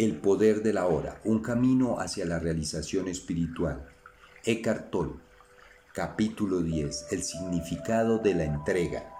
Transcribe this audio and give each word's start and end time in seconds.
El 0.00 0.16
poder 0.16 0.62
de 0.62 0.72
la 0.72 0.86
hora, 0.86 1.20
un 1.24 1.40
camino 1.40 2.00
hacia 2.00 2.24
la 2.24 2.38
realización 2.38 3.06
espiritual. 3.06 3.86
Eckhart 4.46 4.88
Tolle, 4.90 5.20
capítulo 5.92 6.62
10, 6.62 7.08
el 7.10 7.22
significado 7.22 8.16
de 8.16 8.32
la 8.32 8.44
entrega, 8.44 9.12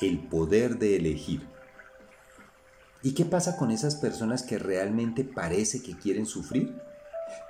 el 0.00 0.20
poder 0.20 0.78
de 0.78 0.96
elegir. 0.96 1.46
¿Y 3.02 3.12
qué 3.12 3.26
pasa 3.26 3.58
con 3.58 3.70
esas 3.70 3.94
personas 3.94 4.42
que 4.42 4.58
realmente 4.58 5.22
parece 5.22 5.82
que 5.82 5.98
quieren 5.98 6.24
sufrir? 6.24 6.74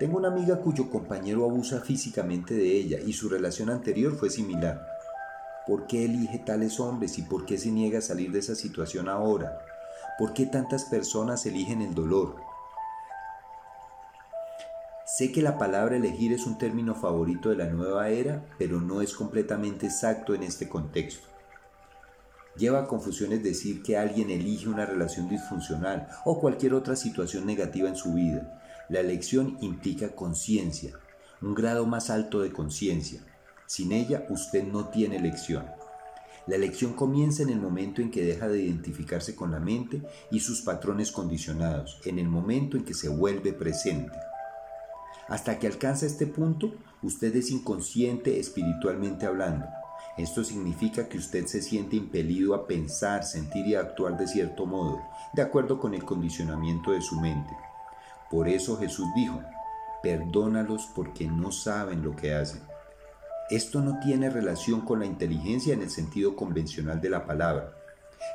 Tengo 0.01 0.19
una 0.19 0.27
amiga 0.27 0.57
cuyo 0.57 0.91
compañero 0.91 1.45
abusa 1.45 1.83
físicamente 1.83 2.55
de 2.55 2.67
ella 2.67 2.99
y 2.99 3.13
su 3.13 3.29
relación 3.29 3.71
anterior 3.71 4.17
fue 4.17 4.29
similar. 4.29 4.85
¿Por 5.69 5.87
qué 5.87 6.05
elige 6.07 6.41
tales 6.41 6.81
hombres 6.81 7.17
y 7.17 7.23
por 7.23 7.47
qué 7.47 7.57
se 7.59 7.71
niega 7.71 8.01
a 8.01 8.03
salir 8.03 8.33
de 8.33 8.41
esa 8.41 8.57
situación 8.57 9.09
ahora? 9.09 9.57
¿Por 10.21 10.35
qué 10.35 10.45
tantas 10.45 10.85
personas 10.85 11.47
eligen 11.47 11.81
el 11.81 11.95
dolor? 11.95 12.37
Sé 15.07 15.33
que 15.33 15.41
la 15.41 15.57
palabra 15.57 15.97
elegir 15.97 16.35
es 16.35 16.45
un 16.45 16.59
término 16.59 16.95
favorito 16.95 17.49
de 17.49 17.57
la 17.57 17.71
nueva 17.71 18.11
era, 18.11 18.45
pero 18.59 18.83
no 18.83 19.01
es 19.01 19.15
completamente 19.15 19.87
exacto 19.87 20.35
en 20.35 20.43
este 20.43 20.69
contexto. 20.69 21.27
Lleva 22.55 22.81
a 22.81 22.87
confusiones 22.87 23.43
decir 23.43 23.83
que 23.83 23.97
alguien 23.97 24.29
elige 24.29 24.69
una 24.69 24.85
relación 24.85 25.27
disfuncional 25.27 26.07
o 26.27 26.39
cualquier 26.39 26.75
otra 26.75 26.97
situación 26.97 27.47
negativa 27.47 27.89
en 27.89 27.97
su 27.97 28.13
vida. 28.13 28.61
La 28.91 29.01
elección 29.01 29.57
implica 29.63 30.15
conciencia, 30.15 30.93
un 31.41 31.55
grado 31.55 31.87
más 31.87 32.11
alto 32.11 32.43
de 32.43 32.53
conciencia. 32.53 33.23
Sin 33.65 33.91
ella 33.91 34.27
usted 34.29 34.65
no 34.65 34.91
tiene 34.91 35.17
elección. 35.17 35.65
La 36.47 36.57
elección 36.57 36.95
comienza 36.95 37.43
en 37.43 37.51
el 37.51 37.61
momento 37.61 38.01
en 38.01 38.11
que 38.11 38.25
deja 38.25 38.49
de 38.49 38.63
identificarse 38.63 39.37
con 39.37 39.51
la 39.53 39.61
mente 39.61 40.03
y 40.31 40.41
sus 40.41 40.63
patrones 40.63 41.13
condicionados, 41.13 42.01
en 42.05 42.19
el 42.19 42.29
momento 42.29 42.77
en 42.77 42.85
que 42.85 42.95
se 42.95 43.09
vuelve 43.09 43.53
presente. 43.53 44.17
Hasta 45.29 45.59
que 45.59 45.67
alcanza 45.67 46.07
este 46.07 46.27
punto, 46.27 46.73
usted 47.03 47.35
es 47.37 47.51
inconsciente 47.51 48.41
espiritualmente 48.41 49.27
hablando. 49.27 49.67
Esto 50.17 50.43
significa 50.43 51.09
que 51.09 51.19
usted 51.19 51.47
se 51.47 51.63
siente 51.63 51.97
impelido 51.97 52.55
a 52.55 52.67
pensar, 52.67 53.25
sentir 53.25 53.67
y 53.67 53.75
actuar 53.75 54.19
de 54.19 54.27
cierto 54.27 54.67
modo, 54.67 55.01
de 55.33 55.43
acuerdo 55.43 55.79
con 55.79 55.95
el 55.95 56.05
condicionamiento 56.05 56.91
de 56.91 57.01
su 57.01 57.21
mente. 57.21 57.53
Por 58.31 58.49
eso 58.49 58.77
Jesús 58.77 59.07
dijo, 59.15 59.41
perdónalos 60.03 60.87
porque 60.95 61.27
no 61.27 61.53
saben 61.53 62.03
lo 62.03 62.17
que 62.17 62.35
hacen. 62.35 62.70
Esto 63.51 63.81
no 63.81 63.99
tiene 63.99 64.31
relación 64.31 64.83
con 64.83 65.01
la 65.01 65.07
inteligencia 65.07 65.75
en 65.75 65.83
el 65.83 65.91
sentido 65.91 66.37
convencional 66.37 67.01
de 67.01 67.11
la 67.11 67.27
palabra. 67.27 67.75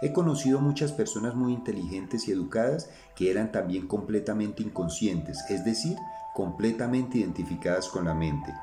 He 0.01 0.11
conocido 0.11 0.59
muchas 0.59 0.91
personas 0.91 1.35
muy 1.35 1.53
inteligentes 1.53 2.27
y 2.27 2.31
educadas 2.31 2.89
que 3.15 3.31
eran 3.31 3.51
también 3.51 3.87
completamente 3.87 4.61
inconscientes, 4.61 5.39
es 5.49 5.63
decir, 5.63 5.95
completamente 6.33 7.19
identificadas 7.19 7.87
con 7.87 8.05
la 8.05 8.13
mente. 8.13 8.53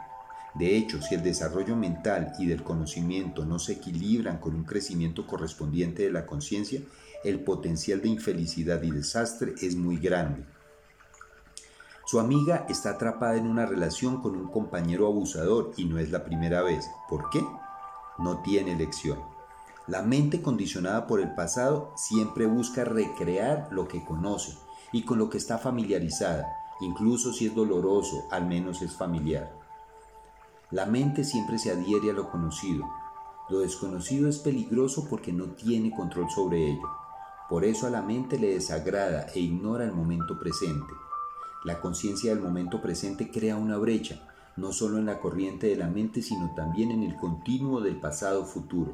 De 0.55 0.77
hecho, 0.77 1.01
si 1.01 1.15
el 1.15 1.23
desarrollo 1.23 1.75
mental 1.75 2.35
y 2.39 2.47
del 2.47 2.63
conocimiento 2.63 3.47
no 3.47 3.59
se 3.59 3.73
equilibran 3.73 4.37
con 4.37 4.55
un 4.55 4.65
crecimiento 4.65 5.27
correspondiente 5.27 6.03
de 6.03 6.13
la 6.13 6.27
conciencia, 6.27 6.83
el 7.25 7.41
potencial 7.41 8.03
de 8.03 8.09
infelicidad 8.09 8.83
y 8.83 8.91
desastre 8.91 9.55
es 9.63 9.75
muy 9.75 9.97
grande. 9.97 10.45
Su 12.13 12.21
amiga 12.21 12.67
está 12.69 12.91
atrapada 12.91 13.37
en 13.37 13.47
una 13.47 13.65
relación 13.65 14.21
con 14.21 14.37
un 14.37 14.49
compañero 14.49 15.07
abusador 15.07 15.73
y 15.79 15.87
no 15.87 15.99
es 15.99 16.11
la 16.11 16.25
primera 16.25 16.61
vez. 16.61 16.91
¿Por 17.09 17.31
qué? 17.31 17.43
No 18.19 18.43
tiene 18.43 18.73
elección. 18.73 19.19
La 19.87 20.03
mente 20.03 20.43
condicionada 20.43 21.07
por 21.07 21.23
el 21.23 21.35
pasado 21.35 21.91
siempre 21.97 22.45
busca 22.45 22.85
recrear 22.85 23.69
lo 23.71 23.89
que 23.89 24.05
conoce 24.05 24.59
y 24.93 25.07
con 25.07 25.19
lo 25.19 25.31
que 25.31 25.39
está 25.39 25.57
familiarizada, 25.57 26.47
incluso 26.83 27.33
si 27.33 27.47
es 27.47 27.55
doloroso, 27.55 28.27
al 28.31 28.47
menos 28.47 28.83
es 28.83 28.95
familiar. 28.95 29.51
La 30.71 30.85
mente 30.85 31.25
siempre 31.25 31.59
se 31.59 31.71
adhiere 31.71 32.11
a 32.11 32.13
lo 32.13 32.31
conocido. 32.31 32.85
Lo 33.49 33.61
desconocido 33.61 34.29
es 34.29 34.39
peligroso 34.39 35.07
porque 35.09 35.33
no 35.33 35.47
tiene 35.53 35.91
control 35.97 36.29
sobre 36.29 36.73
ello. 36.73 36.91
Por 37.49 37.65
eso 37.65 37.87
a 37.87 37.91
la 37.91 38.03
mente 38.03 38.39
le 38.39 38.49
desagrada 38.49 39.29
e 39.35 39.41
ignora 39.41 39.85
el 39.85 39.93
momento 39.93 40.39
presente. 40.39 40.93
La 41.65 41.81
conciencia 41.81 42.35
del 42.35 42.43
momento 42.43 42.83
presente 42.83 43.31
crea 43.31 43.57
una 43.57 43.77
brecha, 43.79 44.21
no 44.57 44.73
solo 44.73 44.99
en 44.99 45.07
la 45.07 45.21
corriente 45.21 45.69
de 45.69 45.77
la 45.77 45.87
mente, 45.87 46.21
sino 46.21 46.55
también 46.57 46.91
en 46.91 47.05
el 47.05 47.15
continuo 47.17 47.81
del 47.81 48.01
pasado 48.01 48.45
futuro. 48.45 48.93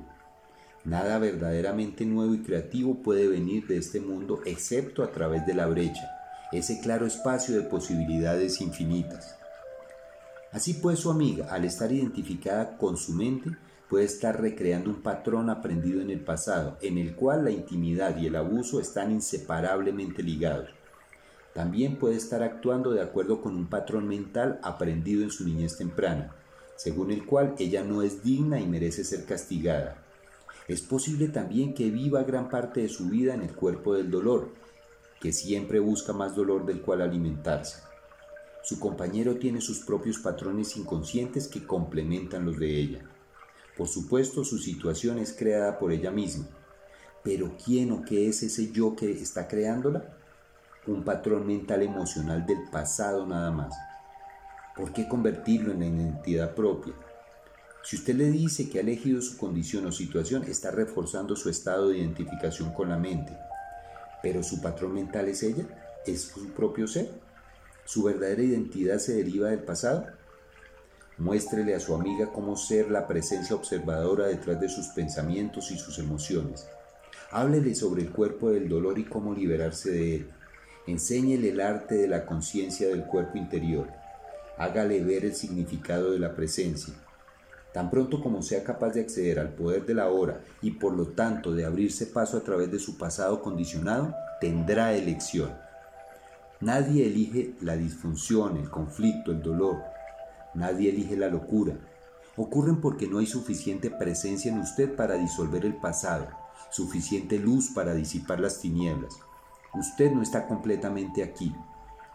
Nada 0.85 1.19
verdaderamente 1.19 2.05
nuevo 2.05 2.35
y 2.35 2.43
creativo 2.43 3.03
puede 3.03 3.27
venir 3.27 3.67
de 3.67 3.79
este 3.79 4.01
mundo 4.01 4.41
excepto 4.45 5.03
a 5.03 5.11
través 5.13 5.47
de 5.47 5.55
la 5.55 5.67
brecha, 5.67 6.11
ese 6.53 6.81
claro 6.81 7.07
espacio 7.07 7.57
de 7.57 7.63
posibilidades 7.63 8.61
infinitas. 8.61 9.37
Así 10.53 10.75
pues 10.75 11.01
su 11.01 11.11
amiga, 11.11 11.47
al 11.51 11.65
estar 11.65 11.91
identificada 11.91 12.77
con 12.77 12.97
su 12.97 13.13
mente, 13.13 13.51
puede 13.89 14.05
estar 14.05 14.41
recreando 14.41 14.91
un 14.91 15.03
patrón 15.03 15.51
aprendido 15.51 16.01
en 16.01 16.11
el 16.11 16.21
pasado, 16.21 16.77
en 16.83 16.99
el 16.99 17.15
cual 17.15 17.45
la 17.45 17.51
intimidad 17.51 18.17
y 18.19 18.27
el 18.27 18.37
abuso 18.37 18.81
están 18.81 19.11
inseparablemente 19.11 20.23
ligados. 20.23 20.78
También 21.59 21.97
puede 21.97 22.15
estar 22.15 22.45
actuando 22.45 22.93
de 22.93 23.03
acuerdo 23.03 23.43
con 23.43 23.57
un 23.57 23.67
patrón 23.67 24.07
mental 24.07 24.61
aprendido 24.63 25.25
en 25.25 25.33
su 25.33 25.45
niñez 25.45 25.77
temprana, 25.77 26.33
según 26.77 27.11
el 27.11 27.27
cual 27.27 27.57
ella 27.59 27.83
no 27.83 28.03
es 28.03 28.23
digna 28.23 28.61
y 28.61 28.67
merece 28.69 29.03
ser 29.03 29.25
castigada. 29.25 30.01
Es 30.69 30.83
posible 30.83 31.27
también 31.27 31.75
que 31.75 31.91
viva 31.91 32.23
gran 32.23 32.49
parte 32.49 32.83
de 32.83 32.89
su 32.89 33.09
vida 33.09 33.35
en 33.35 33.43
el 33.43 33.57
cuerpo 33.57 33.95
del 33.95 34.09
dolor, 34.09 34.53
que 35.21 35.33
siempre 35.33 35.81
busca 35.81 36.13
más 36.13 36.37
dolor 36.37 36.65
del 36.65 36.81
cual 36.81 37.03
alimentarse. 37.03 37.83
Su 38.63 38.79
compañero 38.79 39.35
tiene 39.39 39.61
sus 39.61 39.81
propios 39.81 40.21
patrones 40.21 40.77
inconscientes 40.77 41.49
que 41.49 41.67
complementan 41.67 42.47
los 42.47 42.57
de 42.57 42.79
ella. 42.79 43.03
Por 43.77 43.89
supuesto, 43.89 44.45
su 44.45 44.59
situación 44.59 45.19
es 45.19 45.33
creada 45.33 45.77
por 45.81 45.91
ella 45.91 46.13
misma. 46.13 46.47
Pero 47.25 47.57
¿quién 47.65 47.91
o 47.91 48.05
qué 48.05 48.29
es 48.29 48.45
ese 48.45 48.71
yo 48.71 48.95
que 48.95 49.11
está 49.11 49.49
creándola? 49.49 50.18
Un 50.93 51.05
patrón 51.05 51.47
mental 51.47 51.83
emocional 51.83 52.47
del 52.47 52.69
pasado 52.71 53.27
nada 53.27 53.51
más. 53.51 53.75
¿Por 54.75 54.93
qué 54.93 55.09
convertirlo 55.09 55.73
en 55.73 55.83
identidad 55.83 56.55
propia? 56.55 56.95
Si 57.83 57.97
usted 57.97 58.15
le 58.15 58.31
dice 58.31 58.69
que 58.69 58.79
ha 58.79 58.83
elegido 58.83 59.21
su 59.23 59.37
condición 59.37 59.87
o 59.87 59.93
situación, 59.93 60.45
está 60.45 60.71
reforzando 60.71 61.37
su 61.37 61.49
estado 61.49 61.89
de 61.89 61.99
identificación 61.99 62.73
con 62.73 62.89
la 62.89 62.99
mente. 62.99 63.37
Pero 64.23 64.43
su 64.43 64.61
patrón 64.61 64.95
mental 64.95 65.29
es 65.29 65.43
ella, 65.43 65.65
es 66.07 66.23
su 66.23 66.49
propio 66.51 66.87
ser. 66.87 67.11
¿Su 67.85 68.03
verdadera 68.03 68.43
identidad 68.43 68.99
se 68.99 69.15
deriva 69.15 69.49
del 69.49 69.61
pasado? 69.61 70.07
Muéstrele 71.17 71.75
a 71.75 71.81
su 71.81 71.95
amiga 71.95 72.31
cómo 72.33 72.57
ser 72.57 72.91
la 72.91 73.07
presencia 73.07 73.57
observadora 73.57 74.27
detrás 74.27 74.61
de 74.61 74.69
sus 74.69 74.89
pensamientos 74.89 75.71
y 75.71 75.79
sus 75.79 75.99
emociones. 75.99 76.69
Háblele 77.31 77.75
sobre 77.75 78.03
el 78.03 78.11
cuerpo 78.11 78.51
del 78.51 78.69
dolor 78.69 78.99
y 78.99 79.05
cómo 79.05 79.35
liberarse 79.35 79.91
de 79.91 80.17
él. 80.17 80.31
Enséñele 80.89 81.51
el 81.51 81.61
arte 81.61 81.97
de 81.97 82.09
la 82.09 82.25
conciencia 82.25 82.89
del 82.89 83.05
cuerpo 83.05 83.37
interior. 83.37 83.89
Hágale 84.57 85.05
ver 85.05 85.27
el 85.27 85.35
significado 85.35 86.13
de 86.13 86.19
la 86.19 86.35
presencia. 86.35 86.95
Tan 87.75 87.91
pronto 87.91 88.23
como 88.23 88.41
sea 88.41 88.65
capaz 88.65 88.95
de 88.95 89.03
acceder 89.03 89.39
al 89.39 89.51
poder 89.51 89.85
de 89.85 89.93
la 89.93 90.09
hora 90.09 90.41
y 90.63 90.71
por 90.71 90.95
lo 90.95 91.09
tanto 91.09 91.53
de 91.53 91.67
abrirse 91.67 92.07
paso 92.07 92.39
a 92.39 92.41
través 92.41 92.73
de 92.73 92.79
su 92.79 92.97
pasado 92.97 93.43
condicionado, 93.43 94.15
tendrá 94.41 94.95
elección. 94.95 95.53
Nadie 96.61 97.05
elige 97.05 97.53
la 97.61 97.77
disfunción, 97.77 98.57
el 98.57 98.71
conflicto, 98.71 99.31
el 99.31 99.43
dolor. 99.43 99.83
Nadie 100.55 100.89
elige 100.89 101.19
la 101.19 101.29
locura. 101.29 101.75
Ocurren 102.35 102.81
porque 102.81 103.07
no 103.07 103.19
hay 103.19 103.27
suficiente 103.27 103.91
presencia 103.91 104.51
en 104.51 104.61
usted 104.61 104.97
para 104.97 105.17
disolver 105.17 105.67
el 105.67 105.77
pasado, 105.77 106.29
suficiente 106.71 107.39
luz 107.39 107.73
para 107.75 107.93
disipar 107.93 108.41
las 108.41 108.59
tinieblas. 108.59 109.19
Usted 109.75 110.13
no 110.13 110.23
está 110.23 110.47
completamente 110.47 111.23
aquí. 111.23 111.55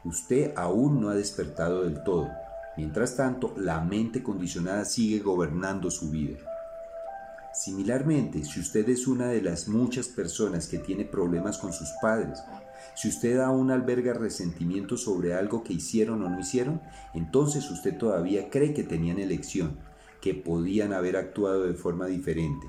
Usted 0.03 0.53
aún 0.55 0.99
no 0.99 1.09
ha 1.09 1.15
despertado 1.15 1.83
del 1.83 2.03
todo. 2.03 2.29
Mientras 2.75 3.15
tanto, 3.15 3.53
la 3.55 3.79
mente 3.81 4.23
condicionada 4.23 4.83
sigue 4.85 5.19
gobernando 5.19 5.91
su 5.91 6.09
vida. 6.09 6.37
Similarmente, 7.53 8.43
si 8.43 8.59
usted 8.59 8.89
es 8.89 9.07
una 9.07 9.27
de 9.27 9.41
las 9.41 9.67
muchas 9.67 10.07
personas 10.07 10.67
que 10.67 10.79
tiene 10.79 11.05
problemas 11.05 11.59
con 11.59 11.71
sus 11.71 11.89
padres, 12.01 12.43
si 12.95 13.09
usted 13.09 13.39
aún 13.39 13.69
alberga 13.69 14.13
resentimiento 14.13 14.97
sobre 14.97 15.35
algo 15.35 15.63
que 15.63 15.73
hicieron 15.73 16.23
o 16.23 16.29
no 16.29 16.39
hicieron, 16.39 16.81
entonces 17.13 17.69
usted 17.69 17.95
todavía 17.95 18.49
cree 18.49 18.73
que 18.73 18.83
tenían 18.83 19.19
elección, 19.19 19.77
que 20.19 20.33
podían 20.33 20.93
haber 20.93 21.15
actuado 21.15 21.63
de 21.63 21.75
forma 21.75 22.07
diferente. 22.07 22.65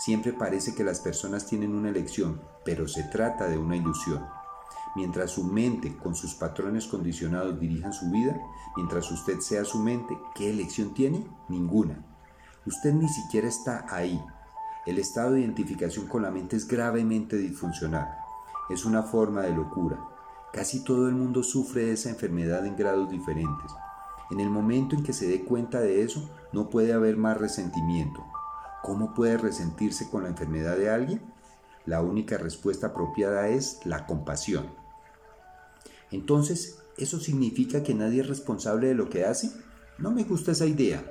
Siempre 0.00 0.32
parece 0.32 0.74
que 0.74 0.82
las 0.82 0.98
personas 0.98 1.44
tienen 1.44 1.74
una 1.74 1.90
elección, 1.90 2.40
pero 2.64 2.88
se 2.88 3.02
trata 3.04 3.48
de 3.48 3.58
una 3.58 3.76
ilusión. 3.76 4.24
Mientras 4.96 5.32
su 5.32 5.44
mente 5.44 5.94
con 5.98 6.14
sus 6.14 6.34
patrones 6.34 6.86
condicionados 6.86 7.60
dirijan 7.60 7.92
su 7.92 8.10
vida, 8.10 8.40
mientras 8.76 9.10
usted 9.10 9.40
sea 9.40 9.62
su 9.66 9.78
mente, 9.78 10.18
¿qué 10.34 10.48
elección 10.48 10.94
tiene? 10.94 11.26
Ninguna. 11.50 12.02
Usted 12.64 12.94
ni 12.94 13.10
siquiera 13.10 13.46
está 13.46 13.84
ahí. 13.90 14.18
El 14.86 14.98
estado 14.98 15.32
de 15.32 15.42
identificación 15.42 16.06
con 16.06 16.22
la 16.22 16.30
mente 16.30 16.56
es 16.56 16.66
gravemente 16.66 17.36
disfuncional. 17.36 18.08
Es 18.70 18.86
una 18.86 19.02
forma 19.02 19.42
de 19.42 19.52
locura. 19.52 20.00
Casi 20.50 20.82
todo 20.82 21.08
el 21.08 21.14
mundo 21.14 21.42
sufre 21.42 21.84
de 21.84 21.92
esa 21.92 22.08
enfermedad 22.08 22.64
en 22.64 22.74
grados 22.74 23.10
diferentes. 23.10 23.70
En 24.30 24.40
el 24.40 24.48
momento 24.48 24.96
en 24.96 25.02
que 25.02 25.12
se 25.12 25.28
dé 25.28 25.44
cuenta 25.44 25.78
de 25.78 26.02
eso, 26.02 26.30
no 26.54 26.70
puede 26.70 26.94
haber 26.94 27.18
más 27.18 27.36
resentimiento. 27.36 28.24
¿Cómo 28.82 29.14
puede 29.14 29.36
resentirse 29.36 30.08
con 30.08 30.22
la 30.22 30.30
enfermedad 30.30 30.76
de 30.76 30.90
alguien? 30.90 31.22
La 31.86 32.02
única 32.02 32.38
respuesta 32.38 32.88
apropiada 32.88 33.48
es 33.48 33.80
la 33.84 34.06
compasión. 34.06 34.72
Entonces, 36.10 36.78
¿eso 36.96 37.20
significa 37.20 37.82
que 37.82 37.94
nadie 37.94 38.22
es 38.22 38.28
responsable 38.28 38.88
de 38.88 38.94
lo 38.94 39.08
que 39.08 39.24
hace? 39.24 39.50
No 39.98 40.10
me 40.10 40.24
gusta 40.24 40.52
esa 40.52 40.66
idea. 40.66 41.04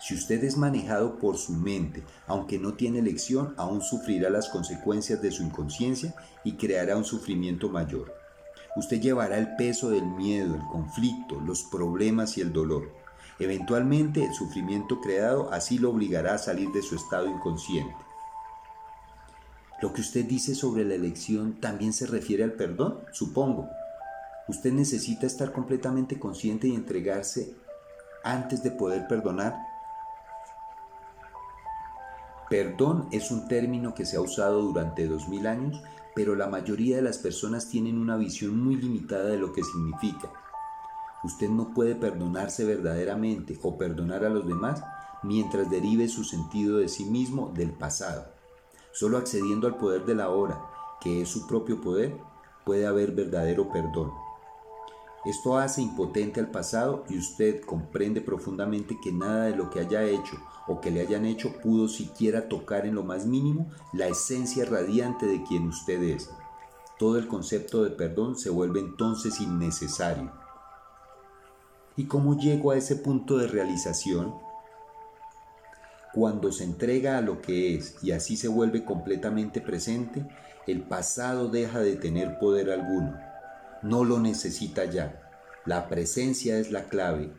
Si 0.00 0.14
usted 0.14 0.42
es 0.42 0.56
manejado 0.56 1.18
por 1.18 1.36
su 1.36 1.52
mente, 1.52 2.02
aunque 2.26 2.58
no 2.58 2.74
tiene 2.74 2.98
elección, 2.98 3.54
aún 3.56 3.80
sufrirá 3.82 4.30
las 4.30 4.48
consecuencias 4.48 5.22
de 5.22 5.30
su 5.30 5.44
inconsciencia 5.44 6.14
y 6.42 6.54
creará 6.56 6.96
un 6.96 7.04
sufrimiento 7.04 7.68
mayor. 7.68 8.12
Usted 8.74 9.00
llevará 9.00 9.38
el 9.38 9.54
peso 9.54 9.90
del 9.90 10.06
miedo, 10.06 10.56
el 10.56 10.66
conflicto, 10.66 11.40
los 11.40 11.62
problemas 11.62 12.36
y 12.36 12.40
el 12.40 12.52
dolor. 12.52 13.01
Eventualmente 13.38 14.24
el 14.24 14.34
sufrimiento 14.34 15.00
creado 15.00 15.52
así 15.52 15.78
lo 15.78 15.90
obligará 15.90 16.34
a 16.34 16.38
salir 16.38 16.70
de 16.70 16.82
su 16.82 16.96
estado 16.96 17.28
inconsciente. 17.28 17.96
Lo 19.80 19.92
que 19.92 20.00
usted 20.00 20.24
dice 20.24 20.54
sobre 20.54 20.84
la 20.84 20.94
elección 20.94 21.60
también 21.60 21.92
se 21.92 22.06
refiere 22.06 22.44
al 22.44 22.52
perdón, 22.52 23.00
supongo. 23.12 23.68
Usted 24.48 24.72
necesita 24.72 25.26
estar 25.26 25.52
completamente 25.52 26.18
consciente 26.18 26.68
y 26.68 26.74
entregarse 26.74 27.54
antes 28.22 28.62
de 28.62 28.70
poder 28.70 29.08
perdonar 29.08 29.56
Perdón 32.52 33.08
es 33.12 33.30
un 33.30 33.48
término 33.48 33.94
que 33.94 34.04
se 34.04 34.18
ha 34.18 34.20
usado 34.20 34.60
durante 34.60 35.06
dos 35.06 35.26
mil 35.26 35.46
años, 35.46 35.82
pero 36.14 36.34
la 36.34 36.48
mayoría 36.48 36.96
de 36.96 37.02
las 37.02 37.16
personas 37.16 37.70
tienen 37.70 37.96
una 37.96 38.18
visión 38.18 38.62
muy 38.62 38.76
limitada 38.76 39.24
de 39.30 39.38
lo 39.38 39.54
que 39.54 39.64
significa. 39.64 40.30
Usted 41.24 41.48
no 41.48 41.72
puede 41.72 41.94
perdonarse 41.94 42.64
verdaderamente 42.64 43.58
o 43.62 43.78
perdonar 43.78 44.24
a 44.24 44.28
los 44.28 44.46
demás 44.46 44.82
mientras 45.22 45.70
derive 45.70 46.08
su 46.08 46.24
sentido 46.24 46.78
de 46.78 46.88
sí 46.88 47.04
mismo 47.04 47.52
del 47.54 47.70
pasado. 47.70 48.26
Solo 48.92 49.18
accediendo 49.18 49.66
al 49.66 49.76
poder 49.76 50.04
de 50.04 50.16
la 50.16 50.30
hora, 50.30 50.60
que 51.00 51.22
es 51.22 51.28
su 51.28 51.46
propio 51.46 51.80
poder, 51.80 52.16
puede 52.64 52.86
haber 52.86 53.12
verdadero 53.12 53.70
perdón. 53.70 54.10
Esto 55.24 55.56
hace 55.56 55.80
impotente 55.80 56.40
al 56.40 56.50
pasado 56.50 57.04
y 57.08 57.16
usted 57.16 57.64
comprende 57.64 58.20
profundamente 58.20 58.98
que 59.00 59.12
nada 59.12 59.44
de 59.44 59.56
lo 59.56 59.70
que 59.70 59.78
haya 59.78 60.02
hecho 60.02 60.36
o 60.66 60.80
que 60.80 60.90
le 60.90 61.00
hayan 61.00 61.24
hecho 61.24 61.60
pudo 61.60 61.86
siquiera 61.86 62.48
tocar 62.48 62.86
en 62.86 62.96
lo 62.96 63.04
más 63.04 63.24
mínimo 63.24 63.70
la 63.92 64.08
esencia 64.08 64.64
radiante 64.64 65.26
de 65.26 65.44
quien 65.44 65.68
usted 65.68 66.02
es. 66.02 66.30
Todo 66.98 67.18
el 67.18 67.28
concepto 67.28 67.84
de 67.84 67.90
perdón 67.90 68.36
se 68.36 68.50
vuelve 68.50 68.80
entonces 68.80 69.40
innecesario. 69.40 70.41
¿Y 71.96 72.04
cómo 72.04 72.38
llego 72.38 72.70
a 72.70 72.76
ese 72.76 72.96
punto 72.96 73.38
de 73.38 73.48
realización? 73.48 74.34
Cuando 76.14 76.52
se 76.52 76.64
entrega 76.64 77.18
a 77.18 77.22
lo 77.22 77.40
que 77.40 77.74
es 77.74 77.96
y 78.02 78.12
así 78.12 78.36
se 78.36 78.48
vuelve 78.48 78.84
completamente 78.84 79.60
presente, 79.60 80.26
el 80.66 80.82
pasado 80.82 81.48
deja 81.48 81.80
de 81.80 81.96
tener 81.96 82.38
poder 82.38 82.70
alguno 82.70 83.32
no 83.82 84.04
lo 84.04 84.18
necesita 84.18 84.84
ya. 84.84 85.20
La 85.64 85.88
presencia 85.88 86.58
es 86.58 86.70
la 86.70 86.84
clave, 86.84 87.32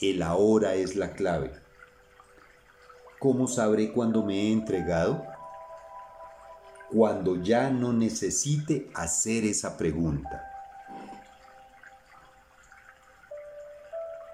el 0.00 0.22
ahora 0.22 0.74
es 0.74 0.96
la 0.96 1.12
clave. 1.12 1.52
¿Cómo 3.18 3.48
sabré 3.48 3.92
cuándo 3.92 4.24
me 4.24 4.34
he 4.34 4.52
entregado? 4.52 5.24
Cuando 6.90 7.42
ya 7.42 7.70
no 7.70 7.92
necesite 7.92 8.90
hacer 8.94 9.44
esa 9.44 9.76
pregunta. 9.76 10.47